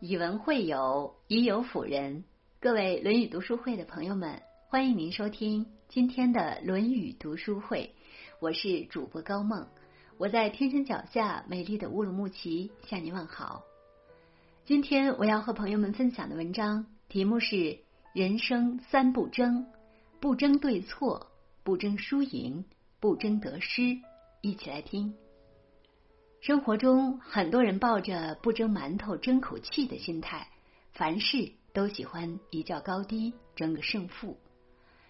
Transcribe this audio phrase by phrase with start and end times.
[0.00, 2.22] 以文会友，以友辅仁。
[2.60, 7.92] 各位《论语》读书会的朋友们，欢迎您收听今天的《论语》读书会。
[8.38, 9.66] 我是主播高梦，
[10.16, 13.64] 我在天山脚下美丽的乌鲁木齐向您问好。
[14.64, 17.80] 今天我要和朋友们分享的文章题目是
[18.14, 19.66] “人生三不争：
[20.20, 21.26] 不争对错，
[21.64, 22.64] 不争输赢，
[23.00, 23.98] 不争得失”。
[24.42, 25.12] 一起来听。
[26.40, 30.48] 生活中，很多人抱着不争馒头争口气的心态，
[30.92, 34.38] 凡事都喜欢一较高低，争个胜负。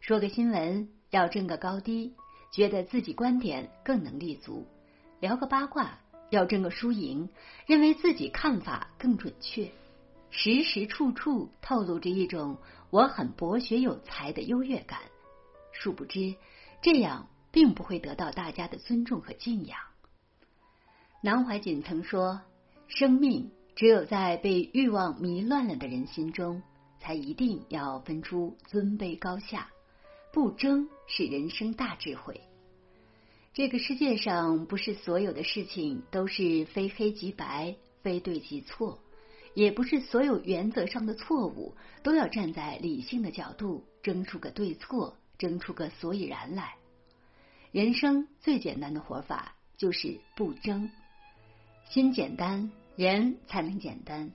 [0.00, 2.14] 说个新闻要争个高低，
[2.50, 4.64] 觉得自己观点更能立足；
[5.20, 5.98] 聊个八卦
[6.30, 7.28] 要争个输赢，
[7.66, 9.70] 认为自己看法更准确。
[10.30, 12.56] 时时处处透露着一种
[12.88, 15.00] 我很博学有才的优越感。
[15.72, 16.34] 殊不知，
[16.80, 19.78] 这样并不会得到大家的尊重和敬仰。
[21.22, 22.40] 南怀瑾曾说
[22.88, 26.62] ：“生命只有在被欲望迷乱了的人心中，
[26.98, 29.68] 才一定要分出尊卑高下。
[30.32, 32.40] 不争是人生大智慧。
[33.52, 38.98] 这个世界上，不是所有的事情都是非黑即白、非对即错，
[39.52, 46.76] 也不是所有原则上的错误都要站在理性的角度争出个对错，争出个所以然来。
[47.72, 50.90] 人生最简单的活法就是不争。”
[51.90, 54.30] 心简单，人才能简单；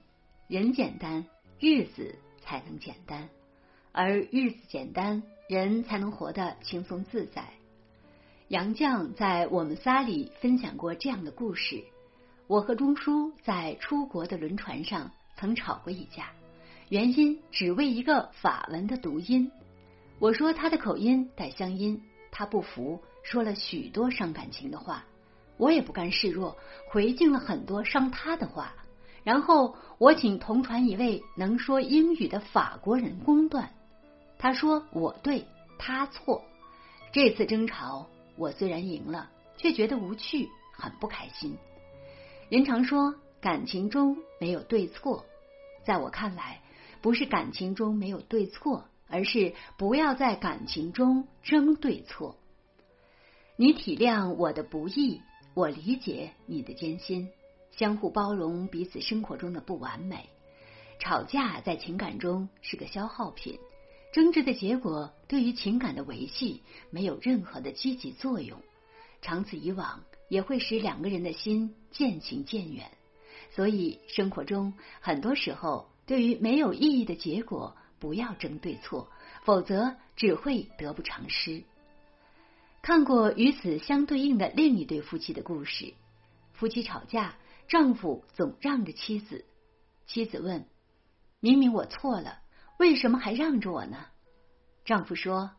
[0.49, 1.25] 人简单，
[1.57, 3.29] 日子才能简单；
[3.93, 7.45] 而日子简单，人才能活得轻松自在。
[8.49, 11.81] 杨绛在我们仨里分享过这样的故事：
[12.47, 16.31] 我和钟书在出国的轮船上曾吵过一架，
[16.89, 19.49] 原因只为一个法文的读音。
[20.19, 25.05] 我说他的口音带乡音，他不服，说了许多伤感情的话。
[25.57, 26.57] 我也不甘示弱，
[26.89, 28.73] 回敬了很多伤他的话。
[29.23, 33.71] 然后我请同船一位能说英语的法国人公断。
[34.37, 35.45] 他说我对，
[35.79, 36.43] 他错。
[37.11, 41.57] 这次争吵，我虽然赢了，却觉得无趣，很不开心。
[42.49, 45.25] 人常说感情中没有对错，
[45.85, 46.61] 在我看来，
[47.01, 52.35] 不是感情中没有对错，而是不要在感情中争对错。
[53.55, 55.21] 你体谅我的不易。
[55.55, 57.29] 我理解你的艰辛，
[57.71, 60.29] 相互包容彼此生活中的不完美。
[60.99, 63.57] 吵架在情感中是个消耗品，
[64.11, 68.61] 争执的结果对于情感的维系没有任何的积极作用，
[69.21, 72.91] 长此以往也会使两个人的心渐行渐远。
[73.51, 79.09] 所以生活中很多时候，对于没有意义的结果，不要争对错，
[79.45, 81.63] 否则只会得不偿失。
[82.85, 85.95] 看过与此相对应的另一对夫妻的故事。
[86.53, 87.35] 夫妻吵架，
[87.67, 89.43] 丈夫总让着妻子。
[90.05, 90.67] 妻子问
[91.41, 92.41] ：“明明我错了，
[92.77, 94.05] 为什么还让着我呢？”
[94.85, 95.49] 丈夫说：“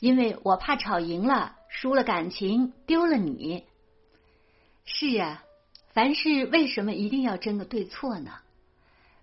[0.00, 3.64] 因为我怕吵赢了，输了感情，丢了你。”
[4.84, 5.42] 是啊，
[5.94, 8.32] 凡事为什么一定要争个对错呢？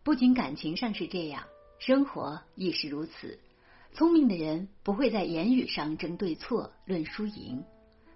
[0.01, 1.43] 不仅感情上是这样，
[1.77, 3.39] 生活亦是如此。
[3.93, 7.63] 聪明的人不会在言语上争对错、论输赢，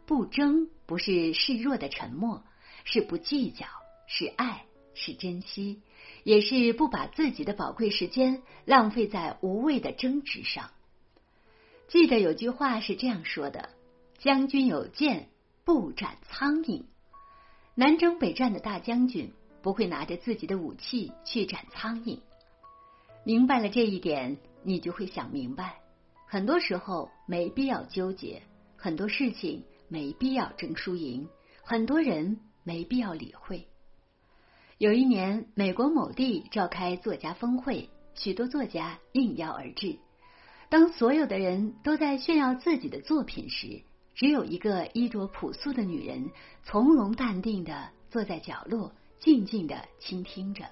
[0.07, 2.43] 不争不是示弱的沉默，
[2.83, 3.67] 是不计较，
[4.07, 4.65] 是爱，
[4.95, 5.83] 是珍惜，
[6.23, 10.71] 也是不把自己的宝贵时间浪费在无谓的争执上。
[11.87, 13.69] 记得有句话是这样说的
[14.17, 15.29] ：“将军有剑，
[15.63, 16.85] 不斩苍蝇。”
[17.75, 22.19] 南征北战的大将军不会拿着自己的武器去斩苍蝇。
[23.23, 24.37] 明白了这一点。
[24.67, 25.79] 你就会想明白，
[26.25, 28.41] 很多时候没必要纠结，
[28.75, 31.25] 很多事情没必要争输赢，
[31.63, 33.65] 很多人没必要理会。
[34.77, 39.99] 有一年，美国某地召开作家峰会，许多作家应邀而至。
[40.67, 43.83] 当所有的人都在炫耀自己的作品时，
[44.15, 46.29] 只有一个衣着朴素的女人，
[46.63, 50.65] 从容淡定的坐在角落，静静的倾听着。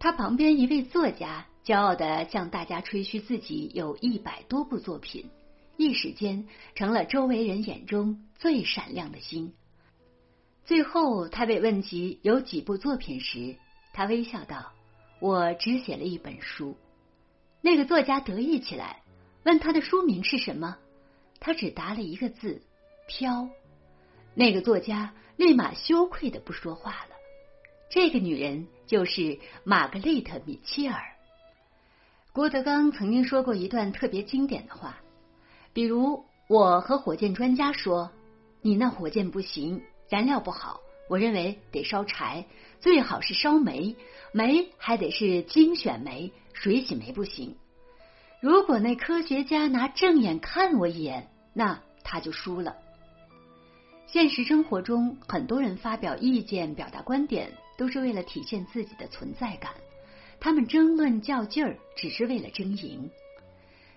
[0.00, 1.46] 她旁边一位作家。
[1.68, 5.28] 骄傲的向大家吹嘘自己有一百多部作品，
[5.76, 9.52] 一时间成了周围人眼中最闪亮的星。
[10.64, 13.54] 最后，他被问及有几部作品时，
[13.92, 14.72] 他微笑道
[15.20, 16.74] ：“我只写了一本书。”
[17.60, 19.02] 那个作家得意起来，
[19.44, 20.78] 问他的书名是什么，
[21.38, 22.62] 他只答了一个字
[23.06, 23.46] ：“飘。”
[24.32, 27.14] 那个作家立马羞愧的不说话了。
[27.90, 31.02] 这个女人就是玛格丽特·米切尔。
[32.38, 35.00] 郭德纲曾经说过一段特别经典的话，
[35.72, 38.12] 比如我和火箭专家说
[38.62, 42.46] ：“你那火箭不行，燃料不好，我认为得烧柴，
[42.78, 43.96] 最好是烧煤，
[44.30, 47.56] 煤还得是精选煤，水洗煤不行。
[48.40, 52.76] 如果那科学家拿正眼看我一眼，那他就输了。
[54.06, 59.72] 现实生活中，很多人发表意见、表达观点，都是为了体现自己的存在感。
[60.40, 63.10] 他们争论较劲儿，只是为了争赢。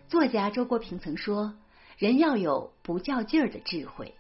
[0.08, 1.54] 作家周国平曾说
[1.98, 4.16] ：“人要有不较劲儿的智慧。”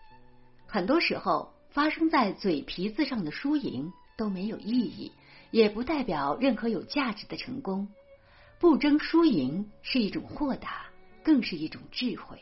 [0.68, 5.12] 很多时候，发生在嘴皮子上的输赢都没有意义，
[5.50, 7.88] 也不代表任何有价值的成功。
[8.60, 10.86] 不争输赢是一种豁达，
[11.24, 12.40] 更是一种智慧。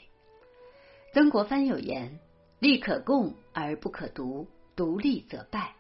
[1.14, 2.20] 曾国藩有言
[2.60, 5.74] ：“利可共而不可独，独利则败。”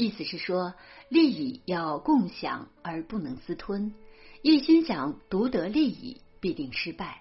[0.00, 0.72] 意思是说，
[1.10, 3.92] 利益要共享而不能私吞，
[4.40, 7.20] 一心想独得利益，必定失败。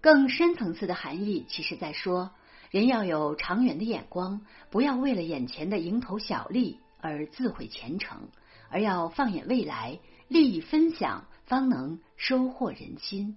[0.00, 2.30] 更深层次的含义，其实在说。
[2.70, 4.40] 人要有长远的眼光，
[4.70, 8.30] 不要为了眼前的蝇头小利而自毁前程，
[8.70, 13.36] 而要放眼未来，利益分享方能收获人心。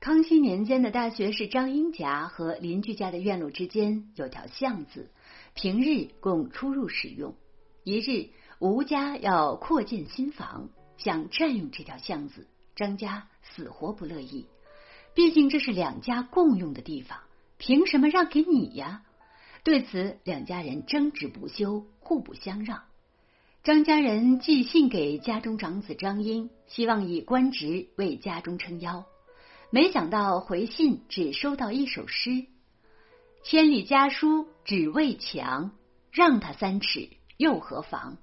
[0.00, 5.12] 康熙年间的大学士张英家和邻居家的院落之间有条巷子，
[5.54, 7.36] 平日供出入使用。
[7.84, 8.30] 一日，
[8.60, 12.46] 吴家要扩建新房，想占用这条巷子，
[12.76, 14.46] 张家死活不乐意，
[15.14, 17.18] 毕竟这是两家共用的地方。
[17.58, 19.02] 凭什么让给你呀？
[19.64, 22.84] 对此，两家人争执不休，互不相让。
[23.64, 29.06] 张家人寄信给家中长子张英，希望以官职为家中撑腰。
[29.70, 32.46] 没想到回信只收到一首诗
[33.42, 35.72] ：“千里家书只为墙，
[36.12, 37.08] 让他三尺
[37.42, 38.18] 又何妨？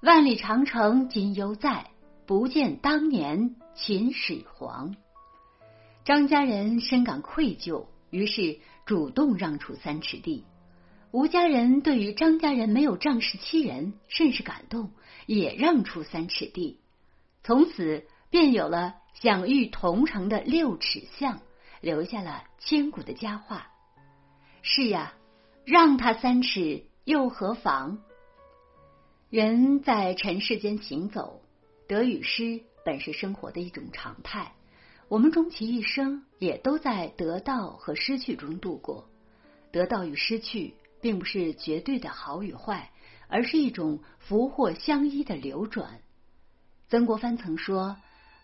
[0.00, 1.90] 万里长城今犹在，
[2.24, 4.96] 不见当年秦始皇。”
[6.06, 7.84] 张家人深感愧疚。
[8.08, 10.46] 于是主动让出三尺地，
[11.10, 14.92] 吴家人对于张家人没有仗势欺人，甚是感动，
[15.26, 16.80] 也让出三尺地。
[17.42, 21.40] 从此便有了享誉同城的六尺巷，
[21.82, 23.66] 留下了千古的佳话。
[24.62, 25.12] 是呀，
[25.66, 27.98] 让他三尺又何妨？
[29.28, 31.42] 人在尘世间行走，
[31.88, 34.52] 得与失本是生活的一种常态。
[35.08, 39.08] 我们终其一生，也都在得到和失去中度过。
[39.72, 42.92] 得到与失去，并不是绝对的好与坏，
[43.26, 46.00] 而是一种福祸相依的流转。
[46.88, 47.96] 曾国藩曾说：“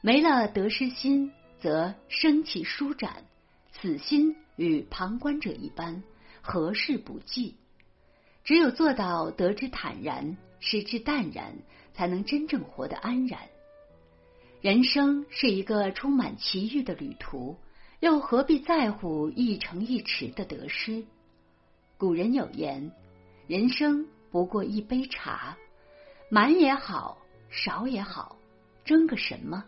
[0.03, 1.31] 没了得失心，
[1.61, 3.25] 则生气舒展。
[3.71, 6.03] 此心与旁观者一般，
[6.41, 7.55] 何事不济？
[8.45, 11.55] 只有做到得之坦然，失之淡然，
[11.95, 13.41] 才能真正活得安然。”
[14.61, 17.57] 人生是一个充满奇遇的旅途，
[18.01, 21.05] 又何必在乎一城一池的得失？
[21.99, 22.93] 古人有言
[23.47, 25.57] ：“人生不过一杯茶，
[26.29, 27.19] 满也好，
[27.51, 28.37] 少也好，
[28.85, 29.65] 争个什么？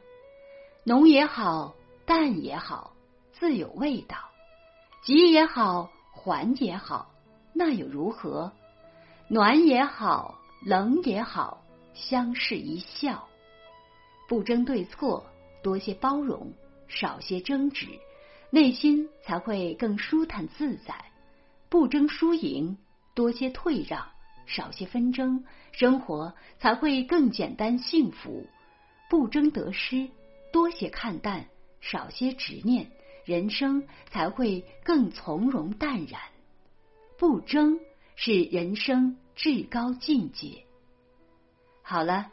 [0.84, 1.74] 浓也好，
[2.04, 2.94] 淡也好，
[3.32, 4.16] 自有味道；
[5.02, 7.12] 急也好，缓也好，
[7.52, 8.52] 那又如何？
[9.28, 13.26] 暖也好，冷也好，相视一笑。”
[14.28, 15.24] 不争对错，
[15.62, 16.52] 多些包容，
[16.88, 17.86] 少些争执，
[18.50, 20.94] 内心才会更舒坦自在；
[21.70, 22.76] 不争输赢，
[23.14, 24.06] 多些退让，
[24.46, 28.46] 少些纷争，生活才会更简单幸福；
[29.08, 30.08] 不争得失，
[30.52, 31.46] 多些看淡，
[31.80, 32.90] 少些执念，
[33.24, 36.20] 人生才会更从容淡然。
[37.18, 37.80] 不争
[38.14, 40.64] 是人生至高境界。
[41.82, 42.30] 好了。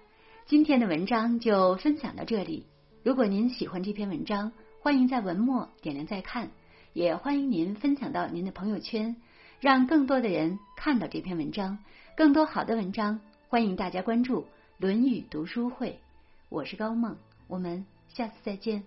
[0.48, 2.66] 今天的文章就分享到这里。
[3.04, 6.50] 如果您喜欢这篇文章，欢迎在文末点亮再看，
[6.92, 9.16] 也欢迎您分享到您的朋友圈，
[9.62, 11.80] 让更多的人看到这篇文章。
[12.18, 14.42] 更多好的文章，欢迎大家关注
[14.78, 15.92] 《论语读书会》。
[16.50, 17.16] 我是高梦，
[17.48, 18.84] 我们下次再见。